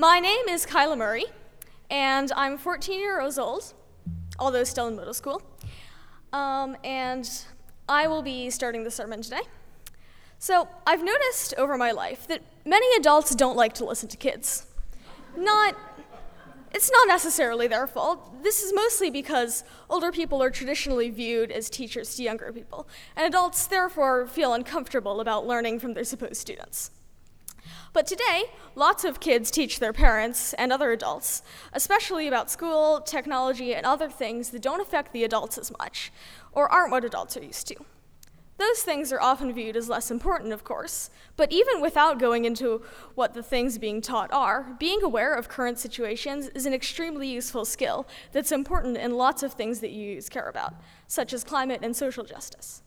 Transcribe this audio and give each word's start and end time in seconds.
My 0.00 0.18
name 0.18 0.48
is 0.48 0.64
Kyla 0.64 0.96
Murray, 0.96 1.26
and 1.90 2.32
I'm 2.34 2.56
14 2.56 2.98
years 2.98 3.36
old, 3.38 3.74
although 4.38 4.64
still 4.64 4.88
in 4.88 4.96
middle 4.96 5.12
school. 5.12 5.42
Um, 6.32 6.74
and 6.82 7.30
I 7.86 8.06
will 8.06 8.22
be 8.22 8.48
starting 8.48 8.82
the 8.82 8.90
sermon 8.90 9.20
today. 9.20 9.42
So, 10.38 10.68
I've 10.86 11.04
noticed 11.04 11.52
over 11.58 11.76
my 11.76 11.90
life 11.90 12.26
that 12.28 12.40
many 12.64 12.86
adults 12.96 13.34
don't 13.34 13.58
like 13.58 13.74
to 13.74 13.84
listen 13.84 14.08
to 14.08 14.16
kids. 14.16 14.64
Not 15.36 15.76
it's 16.72 16.90
not 16.90 17.06
necessarily 17.06 17.66
their 17.66 17.86
fault. 17.86 18.42
This 18.42 18.62
is 18.62 18.72
mostly 18.72 19.10
because 19.10 19.64
older 19.90 20.10
people 20.12 20.42
are 20.42 20.48
traditionally 20.48 21.10
viewed 21.10 21.52
as 21.52 21.68
teachers 21.68 22.14
to 22.14 22.22
younger 22.22 22.50
people, 22.54 22.88
and 23.14 23.26
adults 23.26 23.66
therefore 23.66 24.26
feel 24.26 24.54
uncomfortable 24.54 25.20
about 25.20 25.46
learning 25.46 25.78
from 25.78 25.92
their 25.92 26.04
supposed 26.04 26.36
students. 26.36 26.90
But 27.92 28.06
today, 28.06 28.44
lots 28.74 29.04
of 29.04 29.20
kids 29.20 29.50
teach 29.50 29.78
their 29.78 29.92
parents 29.92 30.52
and 30.54 30.72
other 30.72 30.92
adults, 30.92 31.42
especially 31.72 32.28
about 32.28 32.50
school, 32.50 33.00
technology, 33.00 33.74
and 33.74 33.84
other 33.84 34.08
things 34.08 34.50
that 34.50 34.62
don't 34.62 34.80
affect 34.80 35.12
the 35.12 35.24
adults 35.24 35.58
as 35.58 35.72
much, 35.78 36.12
or 36.52 36.70
aren't 36.70 36.90
what 36.90 37.04
adults 37.04 37.36
are 37.36 37.44
used 37.44 37.66
to. 37.68 37.76
Those 38.60 38.82
things 38.82 39.10
are 39.10 39.20
often 39.22 39.54
viewed 39.54 39.74
as 39.74 39.88
less 39.88 40.10
important, 40.10 40.52
of 40.52 40.64
course, 40.64 41.08
but 41.34 41.50
even 41.50 41.80
without 41.80 42.18
going 42.18 42.44
into 42.44 42.82
what 43.14 43.32
the 43.32 43.42
things 43.42 43.78
being 43.78 44.02
taught 44.02 44.30
are, 44.34 44.76
being 44.78 45.02
aware 45.02 45.34
of 45.34 45.48
current 45.48 45.78
situations 45.78 46.48
is 46.48 46.66
an 46.66 46.74
extremely 46.74 47.26
useful 47.26 47.64
skill 47.64 48.06
that's 48.32 48.52
important 48.52 48.98
in 48.98 49.16
lots 49.16 49.42
of 49.42 49.54
things 49.54 49.80
that 49.80 49.92
you 49.92 50.20
care 50.28 50.46
about, 50.46 50.74
such 51.06 51.32
as 51.32 51.42
climate 51.42 51.80
and 51.82 51.96
social 51.96 52.22
justice. 52.22 52.82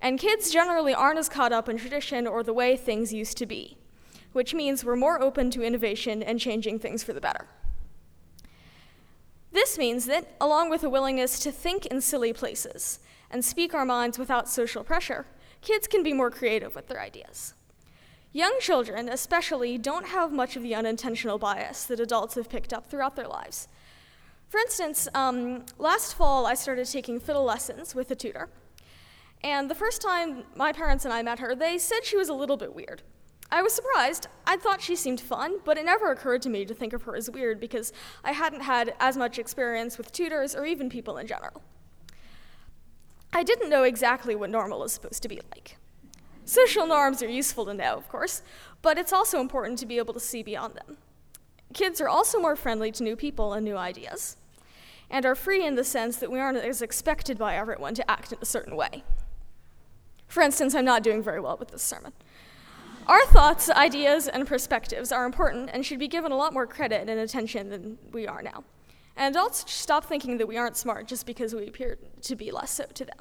And 0.00 0.16
kids 0.16 0.52
generally 0.52 0.94
aren't 0.94 1.18
as 1.18 1.28
caught 1.28 1.52
up 1.52 1.68
in 1.68 1.76
tradition 1.76 2.28
or 2.28 2.44
the 2.44 2.54
way 2.54 2.76
things 2.76 3.12
used 3.12 3.36
to 3.38 3.46
be, 3.46 3.76
which 4.32 4.54
means 4.54 4.84
we're 4.84 4.96
more 4.96 5.20
open 5.20 5.50
to 5.50 5.62
innovation 5.62 6.22
and 6.22 6.40
changing 6.40 6.78
things 6.78 7.02
for 7.02 7.12
the 7.12 7.20
better. 7.20 7.46
This 9.52 9.76
means 9.76 10.06
that, 10.06 10.36
along 10.40 10.70
with 10.70 10.84
a 10.84 10.90
willingness 10.90 11.40
to 11.40 11.50
think 11.50 11.86
in 11.86 12.00
silly 12.00 12.32
places, 12.32 13.00
and 13.30 13.44
speak 13.44 13.74
our 13.74 13.84
minds 13.84 14.18
without 14.18 14.48
social 14.48 14.84
pressure, 14.84 15.26
kids 15.60 15.86
can 15.86 16.02
be 16.02 16.12
more 16.12 16.30
creative 16.30 16.74
with 16.74 16.88
their 16.88 17.00
ideas. 17.00 17.54
Young 18.32 18.56
children, 18.60 19.08
especially, 19.08 19.76
don't 19.76 20.06
have 20.06 20.32
much 20.32 20.56
of 20.56 20.62
the 20.62 20.74
unintentional 20.74 21.38
bias 21.38 21.84
that 21.86 21.98
adults 21.98 22.36
have 22.36 22.48
picked 22.48 22.72
up 22.72 22.88
throughout 22.88 23.16
their 23.16 23.26
lives. 23.26 23.66
For 24.48 24.58
instance, 24.58 25.08
um, 25.14 25.64
last 25.78 26.14
fall 26.14 26.46
I 26.46 26.54
started 26.54 26.86
taking 26.86 27.18
fiddle 27.18 27.44
lessons 27.44 27.94
with 27.94 28.10
a 28.10 28.16
tutor. 28.16 28.48
And 29.42 29.70
the 29.70 29.74
first 29.74 30.02
time 30.02 30.44
my 30.54 30.72
parents 30.72 31.04
and 31.04 31.14
I 31.14 31.22
met 31.22 31.38
her, 31.38 31.54
they 31.54 31.78
said 31.78 32.04
she 32.04 32.16
was 32.16 32.28
a 32.28 32.34
little 32.34 32.56
bit 32.56 32.74
weird. 32.74 33.02
I 33.52 33.62
was 33.62 33.72
surprised. 33.72 34.28
I 34.46 34.56
thought 34.56 34.80
she 34.80 34.94
seemed 34.94 35.20
fun, 35.20 35.58
but 35.64 35.76
it 35.76 35.84
never 35.84 36.12
occurred 36.12 36.42
to 36.42 36.48
me 36.48 36.64
to 36.64 36.74
think 36.74 36.92
of 36.92 37.02
her 37.02 37.16
as 37.16 37.28
weird 37.28 37.58
because 37.58 37.92
I 38.22 38.32
hadn't 38.32 38.62
had 38.62 38.94
as 39.00 39.16
much 39.16 39.38
experience 39.38 39.98
with 39.98 40.12
tutors 40.12 40.54
or 40.54 40.64
even 40.64 40.88
people 40.88 41.18
in 41.18 41.26
general. 41.26 41.62
I 43.32 43.42
didn't 43.42 43.70
know 43.70 43.82
exactly 43.82 44.34
what 44.34 44.50
normal 44.50 44.84
is 44.84 44.92
supposed 44.92 45.22
to 45.22 45.28
be 45.28 45.40
like. 45.54 45.76
Social 46.44 46.86
norms 46.86 47.22
are 47.22 47.28
useful 47.28 47.64
to 47.66 47.74
know, 47.74 47.96
of 47.96 48.08
course, 48.08 48.42
but 48.82 48.98
it's 48.98 49.12
also 49.12 49.40
important 49.40 49.78
to 49.78 49.86
be 49.86 49.98
able 49.98 50.14
to 50.14 50.20
see 50.20 50.42
beyond 50.42 50.74
them. 50.74 50.96
Kids 51.74 52.00
are 52.00 52.08
also 52.08 52.40
more 52.40 52.56
friendly 52.56 52.90
to 52.92 53.04
new 53.04 53.14
people 53.14 53.52
and 53.52 53.64
new 53.64 53.76
ideas, 53.76 54.36
and 55.08 55.24
are 55.24 55.36
free 55.36 55.64
in 55.64 55.76
the 55.76 55.84
sense 55.84 56.16
that 56.16 56.30
we 56.30 56.40
aren't 56.40 56.58
as 56.58 56.82
expected 56.82 57.38
by 57.38 57.56
everyone 57.56 57.94
to 57.94 58.10
act 58.10 58.32
in 58.32 58.38
a 58.42 58.46
certain 58.46 58.74
way. 58.74 59.04
For 60.26 60.42
instance, 60.42 60.74
I'm 60.74 60.84
not 60.84 61.04
doing 61.04 61.22
very 61.22 61.40
well 61.40 61.56
with 61.56 61.70
this 61.70 61.82
sermon. 61.82 62.12
Our 63.10 63.26
thoughts, 63.26 63.68
ideas, 63.68 64.28
and 64.28 64.46
perspectives 64.46 65.10
are 65.10 65.26
important 65.26 65.70
and 65.72 65.84
should 65.84 65.98
be 65.98 66.06
given 66.06 66.30
a 66.30 66.36
lot 66.36 66.52
more 66.52 66.64
credit 66.64 67.08
and 67.08 67.18
attention 67.18 67.68
than 67.68 67.98
we 68.12 68.28
are 68.28 68.40
now. 68.40 68.62
And 69.16 69.34
adults 69.34 69.68
stop 69.68 70.04
thinking 70.04 70.38
that 70.38 70.46
we 70.46 70.56
aren't 70.56 70.76
smart 70.76 71.08
just 71.08 71.26
because 71.26 71.52
we 71.52 71.66
appear 71.66 71.98
to 72.22 72.36
be 72.36 72.52
less 72.52 72.70
so 72.70 72.84
to 72.84 73.04
them. 73.04 73.18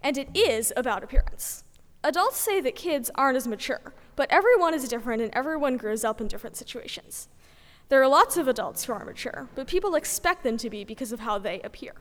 And 0.00 0.16
it 0.16 0.30
is 0.34 0.72
about 0.78 1.04
appearance. 1.04 1.62
Adults 2.02 2.38
say 2.38 2.58
that 2.62 2.74
kids 2.74 3.10
aren't 3.14 3.36
as 3.36 3.46
mature, 3.46 3.92
but 4.16 4.32
everyone 4.32 4.72
is 4.72 4.88
different 4.88 5.20
and 5.20 5.30
everyone 5.34 5.76
grows 5.76 6.04
up 6.04 6.18
in 6.18 6.26
different 6.26 6.56
situations. 6.56 7.28
There 7.90 8.00
are 8.00 8.08
lots 8.08 8.38
of 8.38 8.48
adults 8.48 8.84
who 8.84 8.94
are 8.94 9.04
mature, 9.04 9.46
but 9.54 9.66
people 9.66 9.94
expect 9.94 10.42
them 10.42 10.56
to 10.56 10.70
be 10.70 10.84
because 10.84 11.12
of 11.12 11.20
how 11.20 11.36
they 11.38 11.60
appear. 11.60 11.96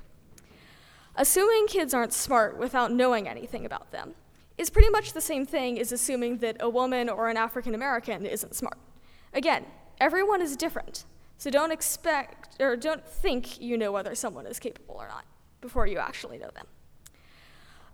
Assuming 1.18 1.68
kids 1.68 1.94
aren't 1.94 2.14
smart 2.14 2.58
without 2.58 2.94
knowing 2.94 3.28
anything 3.28 3.66
about 3.66 3.92
them 3.92 4.16
is 4.58 4.70
pretty 4.70 4.90
much 4.90 5.14
the 5.14 5.22
same 5.22 5.46
thing 5.46 5.80
as 5.80 5.92
assuming 5.92 6.38
that 6.38 6.58
a 6.60 6.70
woman 6.70 7.10
or 7.10 7.30
an 7.30 7.38
African 7.38 7.74
American 7.74 8.26
isn't 8.26 8.56
smart. 8.56 8.78
Again, 9.34 9.66
everyone 10.00 10.42
is 10.42 10.56
different, 10.56 11.06
so 11.38 11.50
don't 11.50 11.72
expect 11.72 12.62
or 12.62 12.76
don't 12.76 13.06
think 13.06 13.60
you 13.62 13.78
know 13.78 13.92
whether 13.92 14.14
someone 14.16 14.46
is 14.46 14.60
capable 14.60 14.96
or 14.96 15.08
not 15.08 15.26
before 15.62 15.88
you 15.88 15.98
actually 15.98 16.38
know 16.38 16.50
them. 16.54 16.66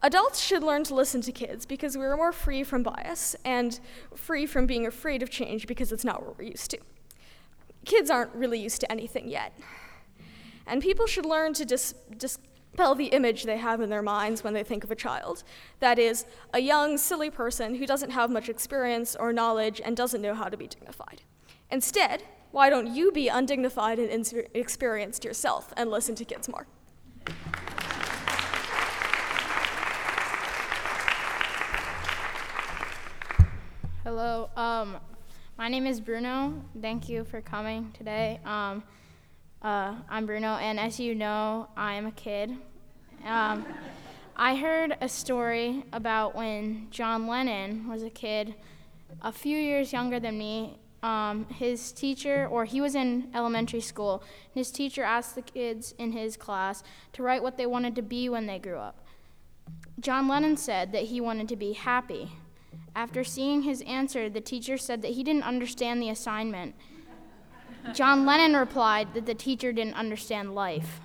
Adults 0.03 0.39
should 0.39 0.61
learn 0.61 0.83
to 0.83 0.93
listen 0.93 1.21
to 1.21 1.31
kids 1.31 1.65
because 1.65 1.97
we're 1.97 2.15
more 2.15 2.31
free 2.31 2.63
from 2.63 2.83
bias 2.83 3.35
and 3.43 3.79
free 4.15 4.45
from 4.45 4.67
being 4.67 4.85
afraid 4.85 5.23
of 5.23 5.29
change 5.29 5.65
because 5.65 5.91
it's 5.91 6.05
not 6.05 6.23
what 6.23 6.37
we're 6.37 6.45
used 6.45 6.69
to. 6.69 6.77
Kids 7.83 8.11
aren't 8.11 8.33
really 8.35 8.59
used 8.59 8.79
to 8.81 8.91
anything 8.91 9.27
yet. 9.27 9.57
And 10.67 10.81
people 10.81 11.07
should 11.07 11.25
learn 11.25 11.53
to 11.53 11.65
dis- 11.65 11.95
dispel 12.77 12.93
the 12.93 13.05
image 13.05 13.45
they 13.45 13.57
have 13.57 13.81
in 13.81 13.89
their 13.89 14.03
minds 14.03 14.43
when 14.43 14.53
they 14.53 14.63
think 14.63 14.83
of 14.83 14.91
a 14.91 14.95
child. 14.95 15.43
That 15.79 15.97
is, 15.97 16.25
a 16.53 16.59
young, 16.59 16.99
silly 16.99 17.31
person 17.31 17.73
who 17.73 17.87
doesn't 17.87 18.11
have 18.11 18.29
much 18.29 18.49
experience 18.49 19.15
or 19.15 19.33
knowledge 19.33 19.81
and 19.83 19.97
doesn't 19.97 20.21
know 20.21 20.35
how 20.35 20.47
to 20.47 20.55
be 20.55 20.67
dignified. 20.67 21.23
Instead, 21.71 22.21
why 22.51 22.69
don't 22.69 22.93
you 22.93 23.11
be 23.11 23.29
undignified 23.29 23.97
and 23.97 24.11
inexperienced 24.11 25.25
yourself 25.25 25.73
and 25.75 25.89
listen 25.89 26.13
to 26.13 26.23
kids 26.23 26.47
more? 26.47 26.67
Hello, 34.03 34.51
um, 34.55 34.97
my 35.57 35.67
name 35.67 35.87
is 35.87 35.99
Bruno. 35.99 36.63
Thank 36.79 37.09
you 37.09 37.23
for 37.23 37.41
coming 37.41 37.91
today. 37.97 38.39
Um, 38.45 38.83
uh, 39.61 39.95
I'm 40.09 40.25
Bruno, 40.25 40.55
and 40.55 40.79
as 40.79 40.99
you 40.99 41.15
know, 41.15 41.67
I'm 41.75 42.05
a 42.05 42.11
kid. 42.11 42.55
Um, 43.25 43.65
I 44.35 44.55
heard 44.55 44.95
a 45.01 45.09
story 45.09 45.83
about 45.91 46.35
when 46.35 46.87
John 46.91 47.27
Lennon 47.27 47.87
was 47.89 48.03
a 48.03 48.09
kid, 48.09 48.53
a 49.21 49.31
few 49.31 49.57
years 49.57 49.91
younger 49.91 50.19
than 50.19 50.37
me, 50.37 50.77
um, 51.01 51.45
his 51.49 51.91
teacher, 51.91 52.47
or 52.49 52.65
he 52.65 52.81
was 52.81 52.93
in 52.93 53.29
elementary 53.33 53.81
school, 53.81 54.23
his 54.53 54.71
teacher 54.71 55.03
asked 55.03 55.35
the 55.35 55.41
kids 55.41 55.93
in 55.97 56.11
his 56.11 56.37
class 56.37 56.83
to 57.13 57.23
write 57.23 57.41
what 57.41 57.57
they 57.57 57.65
wanted 57.65 57.95
to 57.95 58.01
be 58.01 58.29
when 58.29 58.45
they 58.45 58.59
grew 58.59 58.77
up. 58.77 59.05
John 59.99 60.27
Lennon 60.27 60.57
said 60.57 60.91
that 60.91 61.03
he 61.03 61.19
wanted 61.19 61.49
to 61.49 61.55
be 61.55 61.73
happy. 61.73 62.31
After 62.95 63.23
seeing 63.23 63.63
his 63.63 63.81
answer, 63.83 64.29
the 64.29 64.41
teacher 64.41 64.77
said 64.77 65.01
that 65.01 65.11
he 65.11 65.23
didn't 65.23 65.43
understand 65.43 66.01
the 66.01 66.09
assignment. 66.09 66.75
John 67.93 68.25
Lennon 68.25 68.55
replied 68.55 69.13
that 69.13 69.25
the 69.25 69.33
teacher 69.33 69.71
didn't 69.71 69.95
understand 69.95 70.53
life. 70.53 71.01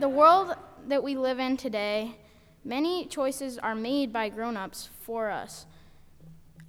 the 0.00 0.08
world 0.08 0.54
that 0.86 1.02
we 1.02 1.16
live 1.16 1.38
in 1.38 1.56
today, 1.56 2.16
many 2.64 3.06
choices 3.06 3.58
are 3.58 3.74
made 3.74 4.12
by 4.12 4.28
grown 4.28 4.56
ups 4.56 4.90
for 5.00 5.30
us. 5.30 5.66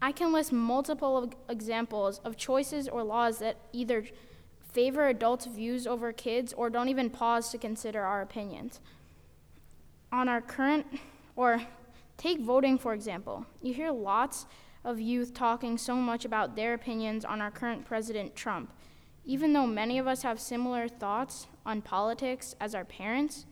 I 0.02 0.12
can 0.12 0.32
list 0.32 0.52
multiple 0.52 1.32
examples 1.50 2.20
of 2.24 2.38
choices 2.38 2.88
or 2.88 3.04
laws 3.04 3.40
that 3.40 3.58
either 3.74 4.06
favor 4.72 5.08
adults' 5.08 5.48
views 5.48 5.88
over 5.88 6.14
kids 6.14 6.54
or 6.54 6.70
don't 6.70 6.90
even 6.90 7.10
pause 7.10 7.50
to 7.50 7.58
consider 7.58 8.04
our 8.04 8.22
opinions. 8.22 8.80
On 10.12 10.30
our 10.30 10.40
current, 10.40 10.86
or 11.36 11.64
take 12.16 12.40
voting 12.40 12.78
for 12.78 12.94
example, 12.94 13.46
you 13.62 13.74
hear 13.74 13.92
lots 13.92 14.46
of 14.88 15.02
youth 15.02 15.34
talking 15.34 15.78
so 15.78 15.98
much 15.98 16.24
about 16.24 16.56
their 16.56 16.74
opinions 16.74 17.26
on 17.26 17.42
our 17.42 17.52
current 17.52 17.86
President 17.86 18.34
Trump. 18.38 18.72
Even 19.26 19.52
though 19.52 19.68
many 19.68 20.00
of 20.00 20.08
us 20.08 20.22
have 20.22 20.40
similar 20.40 20.88
thoughts 20.88 21.48
on 21.66 21.82
politics 21.82 22.56
as 22.62 22.74
our 22.74 22.86
parents, 22.86 23.46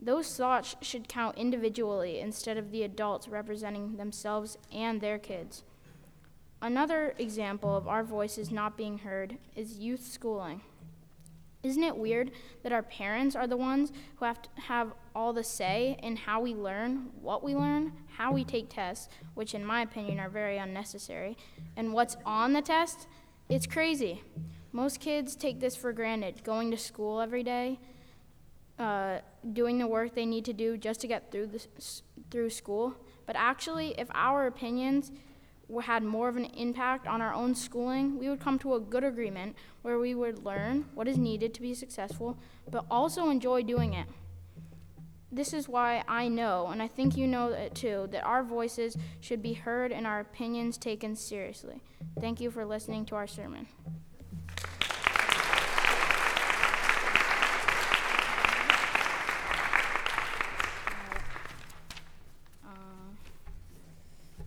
those 0.00 0.36
thoughts 0.36 0.76
should 0.80 1.08
count 1.08 1.36
individually 1.36 2.20
instead 2.20 2.56
of 2.56 2.70
the 2.70 2.84
adults 2.84 3.26
representing 3.26 3.96
themselves 3.96 4.56
and 4.72 5.00
their 5.00 5.18
kids. 5.18 5.64
Another 6.60 7.14
example 7.18 7.76
of 7.76 7.88
our 7.88 8.04
voices 8.04 8.52
not 8.52 8.76
being 8.76 8.98
heard 8.98 9.38
is 9.56 9.78
youth 9.78 10.06
schooling. 10.06 10.60
Isn't 11.62 11.82
it 11.84 11.96
weird 11.96 12.32
that 12.62 12.72
our 12.72 12.82
parents 12.82 13.36
are 13.36 13.46
the 13.46 13.56
ones 13.56 13.92
who 14.16 14.24
have 14.24 14.42
to 14.42 14.48
have 14.62 14.92
all 15.14 15.32
the 15.32 15.44
say 15.44 15.96
in 16.02 16.16
how 16.16 16.40
we 16.40 16.54
learn, 16.54 17.10
what 17.20 17.44
we 17.44 17.54
learn, 17.54 17.92
how 18.16 18.32
we 18.32 18.44
take 18.44 18.68
tests, 18.68 19.08
which 19.34 19.54
in 19.54 19.64
my 19.64 19.82
opinion 19.82 20.18
are 20.18 20.28
very 20.28 20.58
unnecessary, 20.58 21.36
and 21.76 21.92
what's 21.92 22.16
on 22.26 22.52
the 22.52 22.62
test? 22.62 23.06
It's 23.48 23.66
crazy. 23.66 24.22
Most 24.72 25.00
kids 25.00 25.36
take 25.36 25.60
this 25.60 25.76
for 25.76 25.92
granted, 25.92 26.42
going 26.42 26.70
to 26.70 26.76
school 26.76 27.20
every 27.20 27.42
day, 27.42 27.78
uh, 28.78 29.18
doing 29.52 29.78
the 29.78 29.86
work 29.86 30.14
they 30.14 30.26
need 30.26 30.44
to 30.46 30.52
do 30.52 30.76
just 30.76 31.00
to 31.00 31.06
get 31.06 31.30
through, 31.30 31.46
the, 31.48 31.66
through 32.30 32.50
school. 32.50 32.94
But 33.26 33.36
actually, 33.36 33.94
if 33.98 34.08
our 34.14 34.46
opinions 34.46 35.12
had 35.82 36.02
more 36.02 36.28
of 36.28 36.36
an 36.36 36.44
impact 36.46 37.06
on 37.06 37.22
our 37.22 37.32
own 37.32 37.54
schooling, 37.54 38.18
we 38.18 38.28
would 38.28 38.40
come 38.40 38.58
to 38.60 38.74
a 38.74 38.80
good 38.80 39.04
agreement 39.04 39.56
where 39.82 39.98
we 39.98 40.14
would 40.14 40.44
learn 40.44 40.86
what 40.94 41.08
is 41.08 41.18
needed 41.18 41.54
to 41.54 41.62
be 41.62 41.74
successful, 41.74 42.38
but 42.70 42.84
also 42.90 43.30
enjoy 43.30 43.62
doing 43.62 43.94
it. 43.94 44.06
This 45.30 45.54
is 45.54 45.66
why 45.66 46.04
I 46.06 46.28
know, 46.28 46.68
and 46.68 46.82
I 46.82 46.88
think 46.88 47.16
you 47.16 47.26
know 47.26 47.48
it 47.48 47.74
too, 47.74 48.06
that 48.12 48.22
our 48.22 48.42
voices 48.42 48.98
should 49.20 49.42
be 49.42 49.54
heard 49.54 49.90
and 49.90 50.06
our 50.06 50.20
opinions 50.20 50.76
taken 50.76 51.16
seriously. 51.16 51.80
Thank 52.20 52.40
you 52.40 52.50
for 52.50 52.66
listening 52.66 53.06
to 53.06 53.14
our 53.14 53.26
sermon. 53.26 53.66